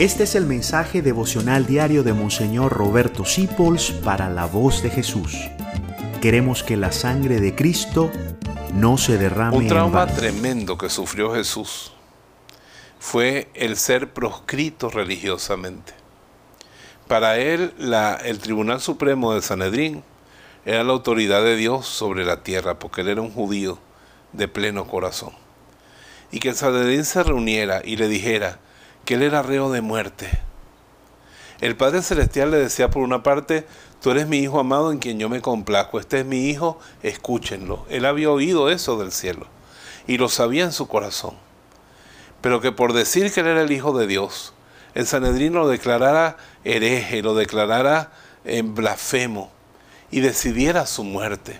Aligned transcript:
Este 0.00 0.24
es 0.24 0.34
el 0.34 0.46
mensaje 0.46 1.02
devocional 1.02 1.66
diario 1.66 2.02
de 2.02 2.14
Monseñor 2.14 2.72
Roberto 2.72 3.26
Sipols 3.26 3.90
para 3.90 4.30
la 4.30 4.46
voz 4.46 4.82
de 4.82 4.88
Jesús. 4.88 5.36
Queremos 6.22 6.62
que 6.62 6.78
la 6.78 6.90
sangre 6.90 7.38
de 7.38 7.54
Cristo 7.54 8.10
no 8.72 8.96
se 8.96 9.18
derrame. 9.18 9.58
Un 9.58 9.66
trauma 9.66 10.06
tremendo 10.06 10.78
que 10.78 10.88
sufrió 10.88 11.34
Jesús 11.34 11.92
fue 12.98 13.50
el 13.52 13.76
ser 13.76 14.10
proscrito 14.14 14.88
religiosamente. 14.88 15.92
Para 17.06 17.36
él, 17.36 17.74
la, 17.76 18.14
el 18.14 18.38
Tribunal 18.38 18.80
Supremo 18.80 19.34
de 19.34 19.42
Sanedrín 19.42 20.02
era 20.64 20.82
la 20.82 20.92
autoridad 20.92 21.44
de 21.44 21.56
Dios 21.56 21.84
sobre 21.84 22.24
la 22.24 22.42
tierra, 22.42 22.78
porque 22.78 23.02
él 23.02 23.08
era 23.08 23.20
un 23.20 23.30
judío 23.30 23.78
de 24.32 24.48
pleno 24.48 24.86
corazón. 24.86 25.34
Y 26.32 26.38
que 26.38 26.48
el 26.48 26.56
Sanedrín 26.56 27.04
se 27.04 27.22
reuniera 27.22 27.82
y 27.84 27.96
le 27.96 28.08
dijera, 28.08 28.60
que 29.10 29.16
él 29.16 29.24
era 29.24 29.42
reo 29.42 29.72
de 29.72 29.80
muerte. 29.80 30.30
El 31.60 31.76
Padre 31.76 32.00
Celestial 32.00 32.52
le 32.52 32.58
decía 32.58 32.90
por 32.90 33.02
una 33.02 33.24
parte, 33.24 33.66
tú 34.00 34.12
eres 34.12 34.28
mi 34.28 34.38
Hijo 34.38 34.60
amado 34.60 34.92
en 34.92 35.00
quien 35.00 35.18
yo 35.18 35.28
me 35.28 35.40
complazco, 35.40 35.98
este 35.98 36.20
es 36.20 36.24
mi 36.24 36.48
Hijo, 36.48 36.78
escúchenlo. 37.02 37.84
Él 37.90 38.04
había 38.04 38.30
oído 38.30 38.70
eso 38.70 39.00
del 39.00 39.10
cielo 39.10 39.48
y 40.06 40.16
lo 40.16 40.28
sabía 40.28 40.62
en 40.62 40.70
su 40.70 40.86
corazón. 40.86 41.34
Pero 42.40 42.60
que 42.60 42.70
por 42.70 42.92
decir 42.92 43.32
que 43.32 43.40
él 43.40 43.48
era 43.48 43.62
el 43.62 43.72
Hijo 43.72 43.98
de 43.98 44.06
Dios, 44.06 44.52
el 44.94 45.08
Sanedrín 45.08 45.54
lo 45.54 45.66
declarara 45.66 46.36
hereje, 46.62 47.20
lo 47.20 47.34
declarara 47.34 48.12
en 48.44 48.76
blasfemo 48.76 49.50
y 50.12 50.20
decidiera 50.20 50.86
su 50.86 51.02
muerte. 51.02 51.58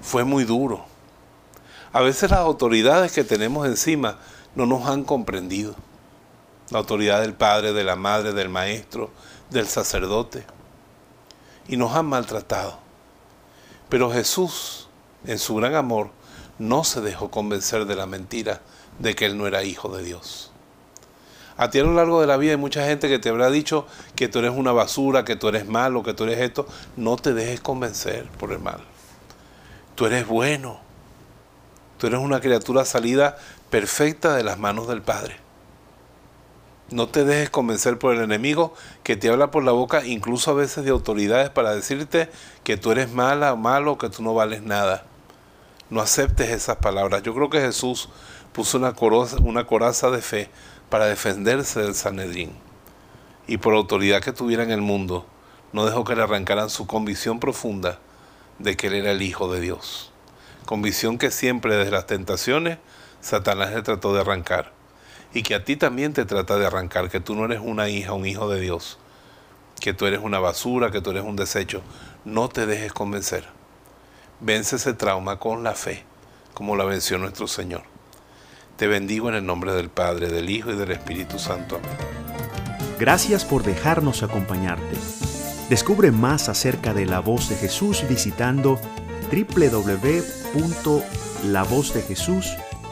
Fue 0.00 0.24
muy 0.24 0.42
duro. 0.42 0.84
A 1.92 2.00
veces 2.00 2.32
las 2.32 2.40
autoridades 2.40 3.12
que 3.12 3.22
tenemos 3.22 3.68
encima 3.68 4.18
no 4.56 4.66
nos 4.66 4.88
han 4.88 5.04
comprendido 5.04 5.76
la 6.70 6.78
autoridad 6.78 7.20
del 7.20 7.34
padre, 7.34 7.72
de 7.72 7.84
la 7.84 7.96
madre, 7.96 8.32
del 8.32 8.48
maestro, 8.48 9.10
del 9.50 9.66
sacerdote. 9.66 10.44
Y 11.68 11.76
nos 11.76 11.94
han 11.94 12.06
maltratado. 12.06 12.78
Pero 13.88 14.10
Jesús, 14.10 14.88
en 15.24 15.38
su 15.38 15.56
gran 15.56 15.74
amor, 15.74 16.10
no 16.58 16.84
se 16.84 17.00
dejó 17.00 17.30
convencer 17.30 17.86
de 17.86 17.96
la 17.96 18.06
mentira 18.06 18.60
de 18.98 19.14
que 19.14 19.26
Él 19.26 19.36
no 19.36 19.46
era 19.46 19.64
hijo 19.64 19.88
de 19.96 20.02
Dios. 20.02 20.50
A 21.56 21.68
ti 21.68 21.78
a 21.78 21.82
lo 21.82 21.92
largo 21.92 22.20
de 22.20 22.26
la 22.26 22.38
vida 22.38 22.52
hay 22.52 22.56
mucha 22.56 22.86
gente 22.86 23.08
que 23.08 23.18
te 23.18 23.28
habrá 23.28 23.50
dicho 23.50 23.86
que 24.14 24.28
tú 24.28 24.38
eres 24.38 24.52
una 24.52 24.72
basura, 24.72 25.24
que 25.24 25.36
tú 25.36 25.48
eres 25.48 25.66
malo, 25.66 26.02
que 26.02 26.14
tú 26.14 26.24
eres 26.24 26.38
esto. 26.38 26.66
No 26.96 27.16
te 27.16 27.34
dejes 27.34 27.60
convencer 27.60 28.28
por 28.38 28.52
el 28.52 28.60
mal. 28.60 28.80
Tú 29.94 30.06
eres 30.06 30.26
bueno. 30.26 30.80
Tú 31.98 32.06
eres 32.06 32.20
una 32.20 32.40
criatura 32.40 32.86
salida 32.86 33.36
perfecta 33.68 34.34
de 34.34 34.42
las 34.42 34.58
manos 34.58 34.88
del 34.88 35.02
Padre. 35.02 35.36
No 36.90 37.06
te 37.06 37.24
dejes 37.24 37.50
convencer 37.50 37.98
por 37.98 38.14
el 38.14 38.20
enemigo 38.20 38.74
que 39.04 39.16
te 39.16 39.28
habla 39.28 39.52
por 39.52 39.62
la 39.62 39.70
boca, 39.70 40.04
incluso 40.04 40.50
a 40.50 40.54
veces 40.54 40.84
de 40.84 40.90
autoridades, 40.90 41.48
para 41.48 41.72
decirte 41.72 42.28
que 42.64 42.76
tú 42.76 42.90
eres 42.90 43.12
mala 43.12 43.54
malo, 43.54 43.96
que 43.96 44.08
tú 44.08 44.24
no 44.24 44.34
vales 44.34 44.62
nada. 44.62 45.04
No 45.88 46.00
aceptes 46.00 46.50
esas 46.50 46.78
palabras. 46.78 47.22
Yo 47.22 47.32
creo 47.32 47.48
que 47.48 47.60
Jesús 47.60 48.08
puso 48.52 48.76
una 48.76 48.92
coraza, 48.94 49.36
una 49.40 49.68
coraza 49.68 50.10
de 50.10 50.20
fe 50.20 50.50
para 50.88 51.06
defenderse 51.06 51.80
del 51.80 51.94
Sanedrín. 51.94 52.50
Y 53.46 53.58
por 53.58 53.74
autoridad 53.74 54.20
que 54.20 54.32
tuviera 54.32 54.64
en 54.64 54.72
el 54.72 54.80
mundo, 54.80 55.26
no 55.72 55.86
dejó 55.86 56.02
que 56.02 56.16
le 56.16 56.22
arrancaran 56.22 56.70
su 56.70 56.88
convicción 56.88 57.38
profunda 57.38 58.00
de 58.58 58.76
que 58.76 58.88
él 58.88 58.94
era 58.94 59.12
el 59.12 59.22
Hijo 59.22 59.52
de 59.52 59.60
Dios. 59.60 60.10
Convicción 60.66 61.18
que 61.18 61.30
siempre 61.30 61.76
desde 61.76 61.92
las 61.92 62.06
tentaciones 62.06 62.78
Satanás 63.20 63.72
le 63.72 63.82
trató 63.82 64.12
de 64.12 64.22
arrancar 64.22 64.79
y 65.32 65.42
que 65.42 65.54
a 65.54 65.64
ti 65.64 65.76
también 65.76 66.12
te 66.12 66.24
trata 66.24 66.58
de 66.58 66.66
arrancar, 66.66 67.08
que 67.08 67.20
tú 67.20 67.34
no 67.34 67.44
eres 67.44 67.60
una 67.62 67.88
hija, 67.88 68.12
un 68.12 68.26
hijo 68.26 68.48
de 68.48 68.60
Dios, 68.60 68.98
que 69.80 69.94
tú 69.94 70.06
eres 70.06 70.20
una 70.20 70.38
basura, 70.38 70.90
que 70.90 71.00
tú 71.00 71.10
eres 71.10 71.24
un 71.24 71.36
desecho. 71.36 71.82
No 72.24 72.48
te 72.48 72.66
dejes 72.66 72.92
convencer. 72.92 73.46
Vence 74.40 74.76
ese 74.76 74.92
trauma 74.94 75.38
con 75.38 75.62
la 75.62 75.74
fe, 75.74 76.04
como 76.54 76.76
la 76.76 76.84
venció 76.84 77.18
nuestro 77.18 77.46
Señor. 77.46 77.82
Te 78.76 78.86
bendigo 78.86 79.28
en 79.28 79.34
el 79.34 79.46
nombre 79.46 79.72
del 79.72 79.90
Padre, 79.90 80.28
del 80.28 80.50
Hijo 80.50 80.72
y 80.72 80.76
del 80.76 80.90
Espíritu 80.90 81.38
Santo. 81.38 81.76
Amén. 81.76 82.20
Gracias 82.98 83.44
por 83.44 83.62
dejarnos 83.62 84.22
acompañarte. 84.22 84.96
Descubre 85.70 86.10
más 86.10 86.48
acerca 86.48 86.92
de 86.92 87.06
la 87.06 87.20
voz 87.20 87.48
de 87.48 87.56
Jesús 87.56 88.04
visitando 88.08 88.78